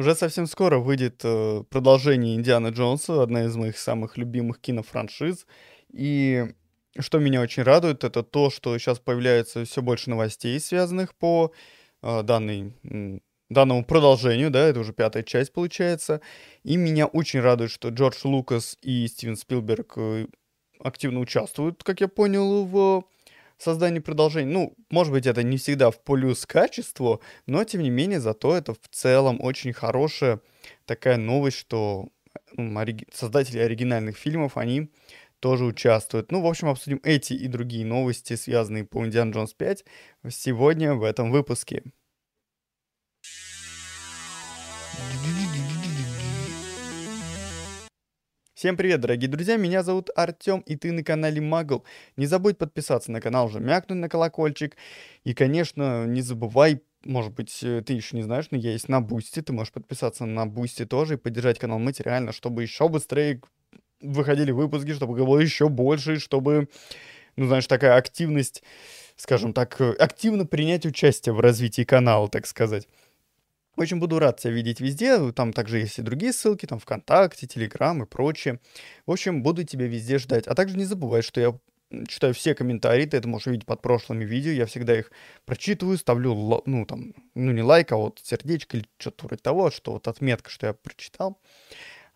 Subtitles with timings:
[0.00, 5.46] Уже совсем скоро выйдет э, продолжение Индианы Джонса, одна из моих самых любимых кинофраншиз.
[5.92, 6.54] И
[6.98, 11.52] что меня очень радует, это то, что сейчас появляется все больше новостей, связанных по
[12.00, 12.72] э, данной,
[13.50, 16.22] данному продолжению, да, это уже пятая часть получается.
[16.62, 20.28] И меня очень радует, что Джордж Лукас и Стивен Спилберг э,
[20.82, 23.04] активно участвуют, как я понял, в
[23.62, 24.52] создании продолжения.
[24.52, 28.74] Ну, может быть, это не всегда в плюс качеству, но, тем не менее, зато это
[28.74, 30.40] в целом очень хорошая
[30.86, 32.08] такая новость, что
[33.12, 34.90] создатели оригинальных фильмов, они
[35.40, 36.32] тоже участвуют.
[36.32, 39.84] Ну, в общем, обсудим эти и другие новости, связанные по Индиан Джонс 5,
[40.28, 41.82] сегодня в этом выпуске.
[48.60, 51.82] Всем привет, дорогие друзья, меня зовут Артем, и ты на канале Магл.
[52.18, 54.76] Не забудь подписаться на канал, уже мякнуть на колокольчик.
[55.24, 59.00] И, конечно, не забывай, может быть, э, ты еще не знаешь, но я есть на
[59.00, 63.40] Boosty, ты можешь подписаться на Boosty тоже и поддержать канал материально, чтобы еще быстрее
[64.02, 66.68] выходили выпуски, чтобы было еще больше, чтобы,
[67.36, 68.62] ну, знаешь, такая активность,
[69.16, 72.88] скажем так, э, активно принять участие в развитии канала, так сказать.
[73.76, 75.32] Очень буду рад тебя видеть везде.
[75.32, 78.60] Там также есть и другие ссылки, там ВКонтакте, Телеграм и прочее.
[79.06, 80.46] В общем, буду тебя везде ждать.
[80.46, 81.58] А также не забывай, что я
[82.08, 85.10] читаю все комментарии, ты это можешь видеть под прошлыми видео, я всегда их
[85.44, 89.92] прочитываю, ставлю, ну, там, ну, не лайк, а вот сердечко или что-то вроде того, что
[89.92, 91.40] вот отметка, что я прочитал.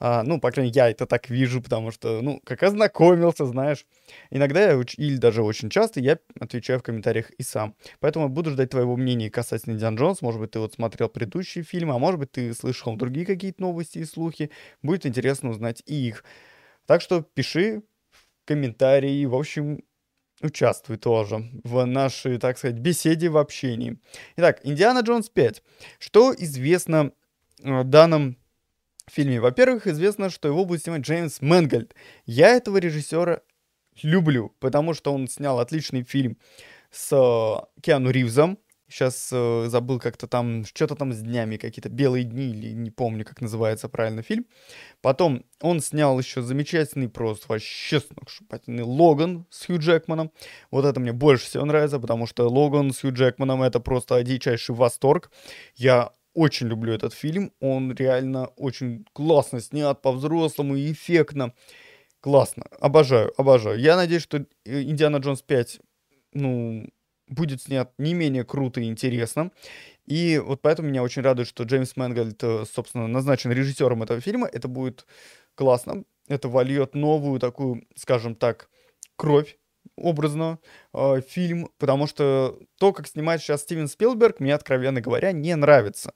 [0.01, 3.87] А, ну, по крайней мере, я это так вижу, потому что, ну, как ознакомился, знаешь.
[4.31, 7.75] Иногда я, или даже очень часто, я отвечаю в комментариях и сам.
[8.01, 10.23] Поэтому буду ждать твоего мнения касательно Диан Джонс.
[10.23, 13.99] Может быть, ты вот смотрел предыдущие фильмы, а может быть, ты слышал другие какие-то новости
[13.99, 14.51] и слухи.
[14.83, 16.25] Будет интересно узнать и их.
[16.87, 17.83] Так что пиши
[18.45, 19.81] комментарии, в общем,
[20.43, 23.99] участвуй тоже в нашей, так сказать, беседе в общении.
[24.37, 25.63] Итак, Индиана Джонс 5.
[25.99, 27.13] Что известно
[27.63, 28.37] о данном
[29.11, 29.41] фильме.
[29.41, 31.95] Во-первых, известно, что его будет снимать Джеймс Мэнгольд.
[32.27, 33.41] Я этого режиссера
[34.03, 36.39] люблю, потому что он снял отличный фильм
[36.91, 38.59] с э, Киану Ривзом.
[38.89, 43.25] Сейчас э, забыл как-то там, что-то там с днями, какие-то белые дни, или не помню,
[43.25, 44.47] как называется правильно фильм.
[45.01, 50.33] Потом он снял еще замечательный просто вообще сногсшибательный Логан с Хью Джекманом.
[50.71, 54.75] Вот это мне больше всего нравится, потому что Логан с Хью Джекманом это просто дичайший
[54.75, 55.31] восторг.
[55.75, 57.53] Я очень люблю этот фильм.
[57.61, 61.55] Он реально очень классно снят, по-взрослому и эффектно.
[62.21, 62.65] Классно.
[62.81, 63.79] Обожаю, обожаю.
[63.79, 65.81] Я надеюсь, что э, Индиана Джонс 5,
[66.35, 66.87] ну,
[67.29, 69.51] будет снят не менее круто и интересно.
[70.07, 74.49] И вот поэтому меня очень радует, что Джеймс Мэнгольд, э, собственно, назначен режиссером этого фильма.
[74.51, 75.07] Это будет
[75.55, 76.05] классно.
[76.29, 78.69] Это вольет новую такую, скажем так,
[79.17, 79.59] кровь
[79.97, 80.59] образно
[80.93, 86.13] э, фильм, потому что то, как снимает сейчас Стивен Спилберг, мне, откровенно говоря, не нравится.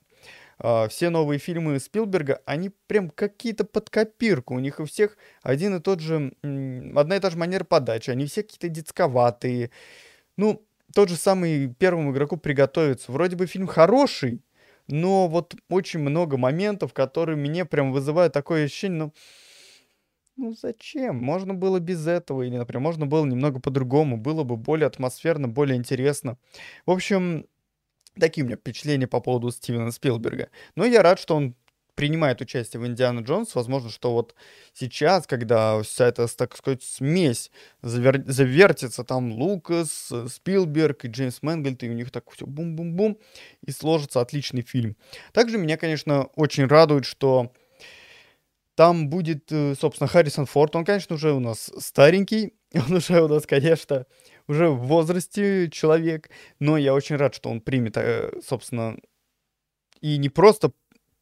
[0.61, 4.55] Uh, все новые фильмы Спилберга, они прям какие-то под копирку.
[4.55, 8.09] У них у всех один и тот же, одна и та же манера подачи.
[8.09, 9.71] Они все какие-то детсковатые.
[10.35, 13.11] Ну, тот же самый первому игроку приготовиться.
[13.11, 14.41] Вроде бы фильм хороший,
[14.87, 19.13] но вот очень много моментов, которые мне прям вызывают такое ощущение, ну,
[20.35, 21.17] ну зачем?
[21.17, 25.77] Можно было без этого, или, например, можно было немного по-другому, было бы более атмосферно, более
[25.77, 26.37] интересно.
[26.85, 27.45] В общем,
[28.17, 30.49] Такие у меня впечатления по поводу Стивена Спилберга.
[30.75, 31.55] Но я рад, что он
[31.99, 33.55] принимает участие в Индиана Джонс.
[33.55, 34.33] Возможно, что вот
[34.73, 38.23] сейчас, когда вся эта, так сказать, смесь завер...
[38.25, 43.17] завертится, там Лукас, Спилберг и Джеймс Мэнгольд, и у них так все бум-бум-бум,
[43.65, 44.95] и сложится отличный фильм.
[45.33, 47.51] Также меня, конечно, очень радует, что
[48.75, 50.77] там будет, э, собственно, Харрисон Форд.
[50.77, 52.53] Он, конечно, уже у нас старенький.
[52.73, 54.05] Он уже у нас, конечно,
[54.49, 56.29] уже в возрасте человек.
[56.59, 58.97] Но я очень рад, что он примет, э, собственно,
[60.01, 60.71] и не просто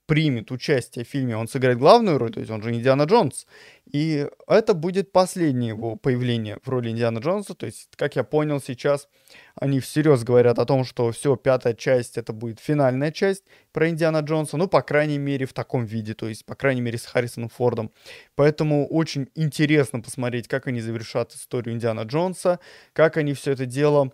[0.08, 3.46] примет участие в фильме, он сыграет главную роль, то есть он же Индиана Джонс.
[3.92, 7.54] И это будет последнее его появление в роли Индиана Джонса.
[7.54, 9.10] То есть, как я понял сейчас,
[9.56, 14.20] они всерьез говорят о том, что все, пятая часть это будет финальная часть про Индиана
[14.20, 14.58] Джонса.
[14.58, 17.92] Ну, по крайней мере, в таком виде, то есть, по крайней мере, с Харрисоном Фордом.
[18.36, 22.60] Поэтому очень интересно посмотреть, как они завершат историю Индиана Джонса,
[22.94, 24.12] как они все это дело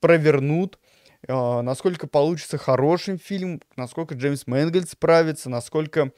[0.00, 0.78] провернут
[1.26, 6.12] насколько получится хорошим фильм, насколько Джеймс Мэнгольд справится, насколько,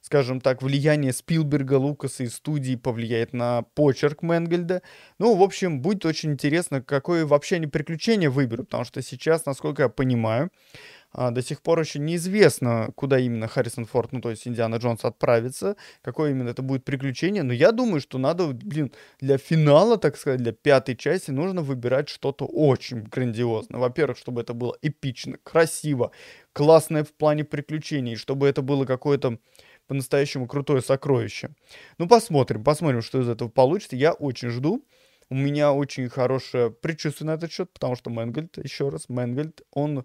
[0.00, 4.82] скажем так, влияние Спилберга, Лукаса и студии повлияет на почерк Мэнгольда.
[5.18, 9.82] Ну, в общем, будет очень интересно, какое вообще они приключение выберут, потому что сейчас, насколько
[9.82, 14.46] я понимаю, А, до сих пор еще неизвестно, куда именно Харрисон Форд, ну, то есть
[14.48, 17.42] Индиана Джонс отправится, какое именно это будет приключение.
[17.42, 22.08] Но я думаю, что надо, блин, для финала, так сказать, для пятой части нужно выбирать
[22.08, 23.80] что-то очень грандиозное.
[23.80, 26.10] Во-первых, чтобы это было эпично, красиво,
[26.52, 29.38] классное в плане приключений, чтобы это было какое-то
[29.86, 31.50] по-настоящему крутое сокровище.
[31.98, 33.96] Ну, посмотрим, посмотрим, что из этого получится.
[33.96, 34.84] Я очень жду.
[35.30, 40.04] У меня очень хорошее предчувствие на этот счет, потому что Мэнгольд, еще раз, Мэнгольд, он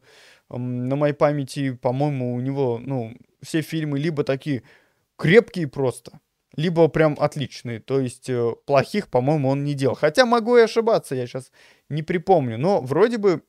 [0.50, 4.64] на моей памяти, по-моему, у него, ну, все фильмы либо такие
[5.18, 6.20] крепкие просто,
[6.56, 7.80] либо прям отличные.
[7.80, 9.96] То есть э, плохих, по-моему, он не делал.
[9.96, 11.52] Хотя могу и ошибаться, я сейчас
[11.90, 12.58] не припомню.
[12.58, 13.44] Но вроде бы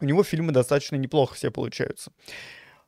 [0.00, 2.12] у него фильмы достаточно неплохо все получаются.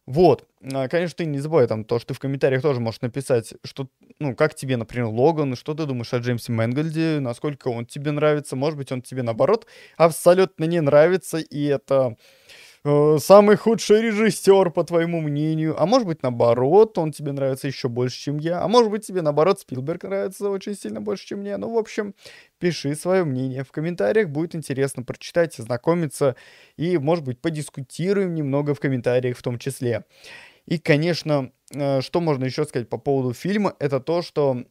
[0.07, 3.55] Вот, а, конечно, ты не забывай там то, что ты в комментариях тоже можешь написать,
[3.65, 8.11] что, ну, как тебе, например, Логан, что ты думаешь о Джеймсе Мэнгольде, насколько он тебе
[8.11, 9.67] нравится, может быть, он тебе, наоборот,
[9.97, 12.17] абсолютно не нравится, и это
[12.85, 15.81] самый худший режиссер, по твоему мнению.
[15.81, 18.63] А может быть, наоборот, он тебе нравится еще больше, чем я.
[18.63, 21.57] А может быть, тебе, наоборот, Спилберг нравится очень сильно больше, чем мне.
[21.57, 22.15] Ну, в общем,
[22.59, 24.29] пиши свое мнение в комментариях.
[24.29, 26.37] Будет интересно прочитать, ознакомиться.
[26.77, 30.05] И, может быть, подискутируем немного в комментариях в том числе.
[30.67, 34.65] И, конечно, э, что можно еще сказать по поводу фильма, это то, что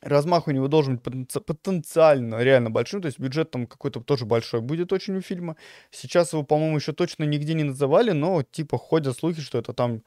[0.00, 4.60] размах у него должен быть потенциально реально большим, то есть бюджет там какой-то тоже большой
[4.60, 5.56] будет очень у фильма.
[5.90, 10.02] Сейчас его, по-моему, еще точно нигде не называли, но типа ходят слухи, что это там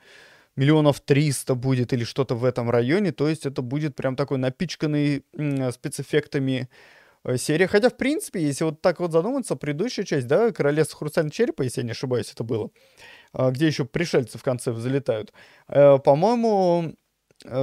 [0.56, 5.24] миллионов триста будет или что-то в этом районе, то есть это будет прям такой напичканный
[5.72, 6.70] спецэффектами
[7.24, 7.68] э, серия.
[7.68, 11.82] Хотя, в принципе, если вот так вот задуматься, предыдущая часть, да, Королевство Хрустального Черепа, если
[11.82, 12.70] я не ошибаюсь, это было,
[13.34, 15.32] а, где еще пришельцы в конце залетают,
[15.70, 16.96] э, по-моему,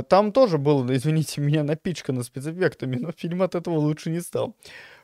[0.09, 4.57] там тоже был, извините меня, напичкано спецэффектами, но фильм от этого лучше не стал.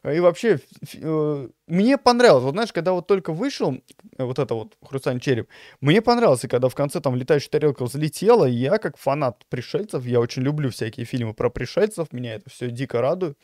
[0.05, 0.61] И вообще,
[0.95, 3.73] э, мне понравилось, вот знаешь, когда вот только вышел
[4.19, 5.49] э, вот это вот «Хрустальный череп»,
[5.81, 10.43] мне понравился, когда в конце там летающая тарелка взлетела, я как фанат пришельцев, я очень
[10.43, 13.39] люблю всякие фильмы про пришельцев, меня это все дико радует.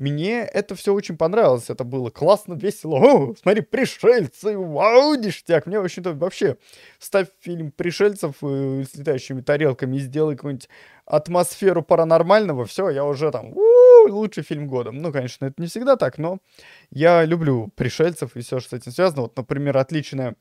[0.00, 1.68] Мне это все очень понравилось.
[1.68, 2.96] Это было классно, весело.
[2.96, 5.66] О, смотри, пришельцы, вау, ништяк.
[5.66, 6.56] Мне, в общем-то, вообще
[6.98, 10.70] ставь фильм пришельцев э, с летающими тарелками и сделай какую-нибудь
[11.04, 12.64] атмосферу паранормального.
[12.64, 14.90] Все, я уже там, у лучший фильм года.
[14.90, 16.38] Ну, конечно, это не всегда так, но
[16.90, 19.22] я люблю пришельцев и все, что с этим связано.
[19.22, 20.34] Вот, например, отличная,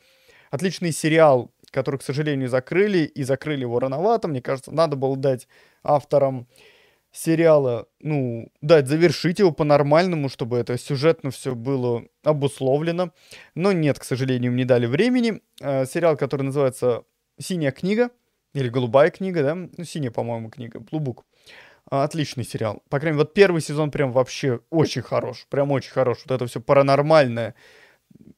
[0.52, 4.30] отличный сериал, который, к сожалению, закрыли, и закрыли его рановато.
[4.30, 5.50] Мне кажется, надо было дать
[5.84, 6.48] авторам
[7.12, 13.12] сериала, ну, дать завершить его по-нормальному, чтобы это сюжетно все было обусловлено.
[13.56, 15.42] Но нет, к сожалению, не дали времени.
[15.62, 17.04] Э, сериал, который называется
[17.40, 18.10] «Синяя книга»,
[18.54, 19.56] или «Голубая книга», да?
[19.56, 21.26] Ну, синяя, по-моему, книга, «Блубук».
[21.90, 22.84] Отличный сериал.
[22.90, 25.48] По крайней мере, вот первый сезон прям вообще очень хорош.
[25.50, 26.20] Прям очень хорош.
[26.26, 27.56] Вот это все паранормальное.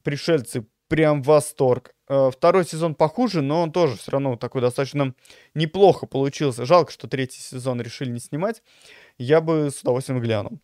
[0.04, 1.94] Пришельцы прям восторг.
[2.12, 5.16] Э, второй сезон похуже, но он тоже все равно такой достаточно
[5.54, 6.66] неплохо получился.
[6.66, 8.62] Жалко, что третий сезон решили не снимать.
[9.18, 10.60] Я бы с удовольствием глянул.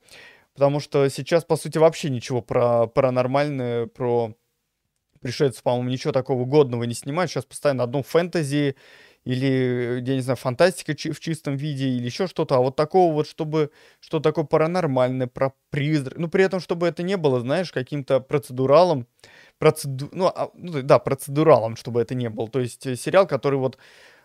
[0.54, 4.34] Потому что сейчас, по сути, вообще ничего про паранормальное, про
[5.22, 7.32] пришельцев, по-моему, ничего такого годного не снимают.
[7.32, 8.76] Сейчас постоянно одну фэнтези
[9.24, 12.56] или, я не знаю, фантастика в чистом виде или еще что-то.
[12.56, 13.72] А вот такого вот, чтобы
[14.02, 16.18] что такое паранормальное, про призрак.
[16.18, 19.08] Ну, при этом, чтобы это не было, знаешь, каким-то процедуралом,
[19.60, 20.10] процеду...
[20.12, 22.48] ну, а, ну, да, процедуралом, чтобы это не было.
[22.48, 23.78] То есть э, сериал, который вот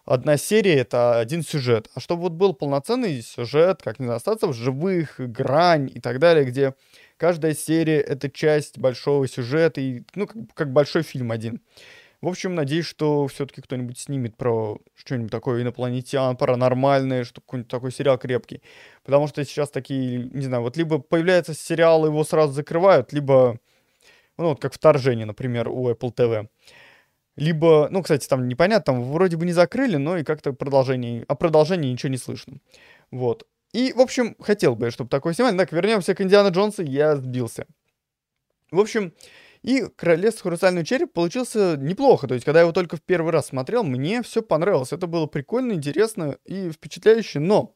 [0.04, 1.88] одна серия это один сюжет.
[1.94, 6.18] А чтобы вот был полноценный сюжет, как не знаю, остаться в живых, грань и так
[6.18, 6.74] далее, где
[7.16, 11.60] каждая серия это часть большого сюжета и, ну, как, большой фильм один.
[12.20, 17.90] В общем, надеюсь, что все-таки кто-нибудь снимет про что-нибудь такое инопланетян, паранормальное, что какой-нибудь такой
[17.90, 18.62] сериал крепкий.
[19.02, 23.58] Потому что сейчас такие, не знаю, вот либо появляется сериал, его сразу закрывают, либо
[24.42, 26.48] ну, вот как вторжение, например, у Apple TV.
[27.36, 31.34] Либо, ну, кстати, там непонятно, там вроде бы не закрыли, но и как-то продолжение, о
[31.34, 32.58] продолжении ничего не слышно.
[33.10, 33.46] Вот.
[33.72, 35.56] И, в общем, хотел бы, чтобы такое снимали.
[35.56, 37.66] Так, вернемся к Индиана Джонсу, я сбился.
[38.70, 39.14] В общем,
[39.62, 42.26] и «Королевство хрустальный череп» получился неплохо.
[42.26, 44.92] То есть, когда я его только в первый раз смотрел, мне все понравилось.
[44.92, 47.38] Это было прикольно, интересно и впечатляюще.
[47.38, 47.74] Но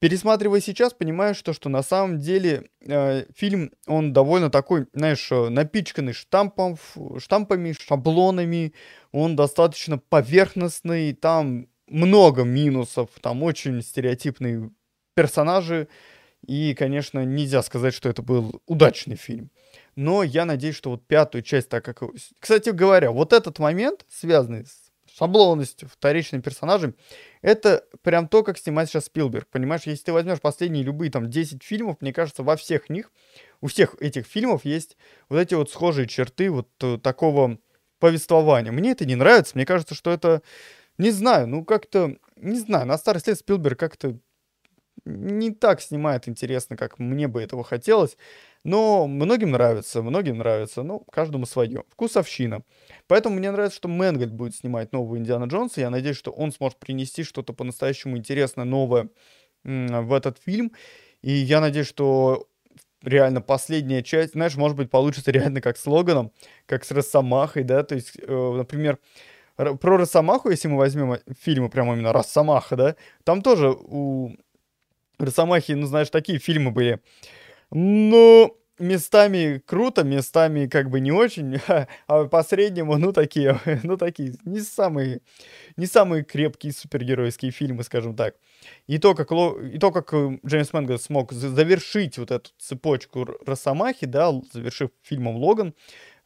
[0.00, 5.48] пересматривая сейчас, понимаю, что, что на самом деле э, фильм, он довольно такой, знаешь, э,
[5.48, 6.78] напичканный штампом,
[7.18, 8.74] штампами, шаблонами,
[9.12, 14.70] он достаточно поверхностный, там много минусов, там очень стереотипные
[15.14, 15.88] персонажи,
[16.46, 19.50] и, конечно, нельзя сказать, что это был удачный фильм.
[19.96, 22.02] Но я надеюсь, что вот пятую часть, так как...
[22.38, 24.87] Кстати говоря, вот этот момент, связанный с
[25.18, 26.94] шаблонностью, вторичным персонажем,
[27.42, 29.48] это прям то, как снимает сейчас Спилберг.
[29.48, 33.10] Понимаешь, если ты возьмешь последние любые там 10 фильмов, мне кажется, во всех них,
[33.60, 34.96] у всех этих фильмов есть
[35.28, 37.58] вот эти вот схожие черты вот э, такого
[37.98, 38.72] повествования.
[38.72, 40.42] Мне это не нравится, мне кажется, что это,
[40.98, 44.18] не знаю, ну как-то, не знаю, на старость лет Спилберг как-то
[45.08, 48.16] не так снимает интересно, как мне бы этого хотелось.
[48.64, 51.84] Но многим нравится, многим нравится, ну, каждому свое.
[51.90, 52.62] Вкусовщина.
[53.06, 55.80] Поэтому мне нравится, что Мэнгольд будет снимать нового Индиана Джонса.
[55.80, 59.08] Я надеюсь, что он сможет принести что-то по-настоящему интересное, новое
[59.64, 60.72] в этот фильм.
[61.22, 62.48] И я надеюсь, что
[63.02, 66.32] реально последняя часть, знаешь, может быть, получится реально как с Логаном,
[66.66, 68.98] как с Росомахой, да, то есть, э, например,
[69.56, 74.36] про Росомаху, если мы возьмем э, фильмы прямо именно Росомаха, да, там тоже у
[75.18, 77.00] Росомахи, ну, знаешь, такие фильмы были,
[77.70, 81.58] ну, местами круто, местами как бы не очень,
[82.06, 85.20] а по среднему, ну, такие, ну, такие, не самые,
[85.76, 88.36] не самые крепкие супергеройские фильмы, скажем так.
[88.86, 90.12] И то, как, и то, как
[90.46, 95.74] Джеймс Мэнго смог завершить вот эту цепочку Росомахи, да, завершив фильмом «Логан»,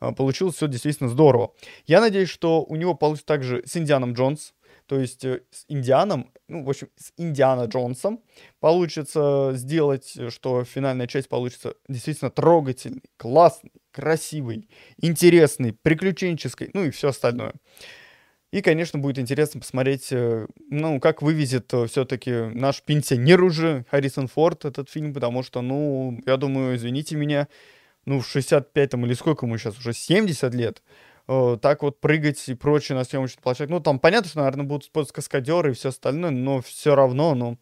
[0.01, 1.53] э, получилось все действительно здорово.
[1.87, 4.55] Я надеюсь, что у него получится также с Индианом Джонс,
[4.87, 8.21] то есть э, с Индианом, ну, в общем, с Индиана Джонсом
[8.61, 17.09] получится сделать, что финальная часть получится действительно трогательной, классной, красивой, интересной, приключенческой, ну и все
[17.09, 17.55] остальное.
[18.53, 24.29] И, конечно, будет интересно посмотреть, э, ну, как вывезет э, все-таки наш пенсионер уже, Харрисон
[24.29, 27.49] Форд, этот фильм, потому что, ну, я думаю, извините меня,
[28.05, 30.83] ну, в 65 там или сколько ему сейчас, уже 70 лет,
[31.29, 33.73] э, так вот прыгать и прочее на съемочной площадке.
[33.73, 37.59] Ну, там понятно, что, наверное, будут каскадеры и все остальное, но все равно, ну,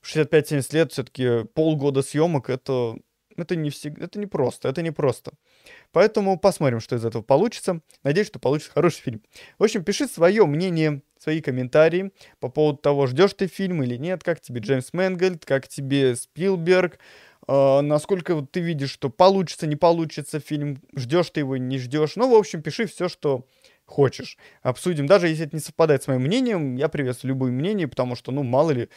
[0.00, 2.96] в 65-70 лет все-таки полгода съемок, это,
[3.36, 5.32] это не всегда, это не просто, это не просто.
[5.92, 7.80] Поэтому посмотрим, что из этого получится.
[8.02, 9.22] Надеюсь, что получится хороший фильм.
[9.58, 14.22] В общем, пиши свое мнение, свои комментарии по поводу того, ждешь ты фильм или нет,
[14.22, 16.98] как тебе Джеймс Мэнгольд, как тебе Спилберг,
[17.48, 22.16] э, насколько ты видишь, что получится, не получится фильм, ждешь ты его, не ждешь.
[22.16, 23.46] Ну, в общем, пиши все, что
[23.84, 24.36] хочешь.
[24.62, 25.06] Обсудим.
[25.06, 28.42] Даже если это не совпадает с моим мнением, я приветствую любые мнения, потому что, ну,
[28.42, 28.88] мало ли,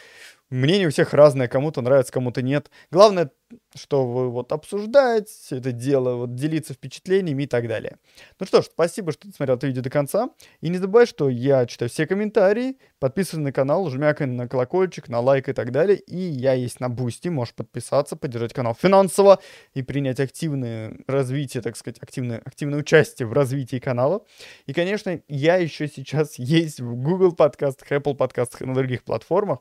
[0.50, 2.70] мнение у всех разное, кому-то нравится, кому-то нет.
[2.91, 3.32] Главное,
[3.75, 7.98] что вы вот обсуждаете все это дело, вот делиться впечатлениями и так далее.
[8.39, 10.29] Ну что ж, спасибо, что ты смотрел это видео до конца.
[10.62, 15.20] И не забывай, что я читаю все комментарии, подписывайся на канал, жмякай на колокольчик, на
[15.20, 15.98] лайк и так далее.
[15.98, 19.39] И я есть на Бусти, можешь подписаться, поддержать канал финансово
[19.74, 24.24] и принять активное развитие, так сказать, активное, активное участие в развитии канала.
[24.65, 29.60] И, конечно, я еще сейчас есть в Google подкастах, Apple подкастах и на других платформах.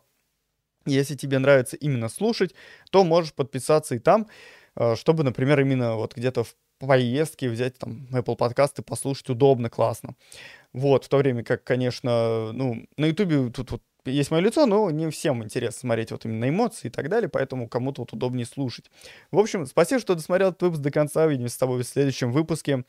[0.87, 2.55] Если тебе нравится именно слушать,
[2.91, 4.27] то можешь подписаться и там,
[4.77, 10.15] э, чтобы, например, именно вот где-то в поездке взять там Apple подкасты, послушать удобно, классно.
[10.73, 14.91] Вот, в то время как, конечно, ну, на YouTube тут вот есть мое лицо, но
[14.91, 18.91] не всем интересно смотреть вот именно эмоции и так далее, поэтому кому-то вот удобнее слушать.
[19.31, 21.27] В общем, спасибо, что досмотрел этот выпуск до конца.
[21.27, 22.85] Увидимся с тобой в следующем выпуске.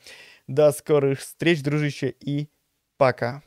[0.46, 2.48] До скорых встреч, дружище, и
[2.96, 3.42] пока.